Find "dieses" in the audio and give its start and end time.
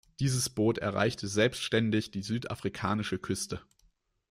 0.19-0.49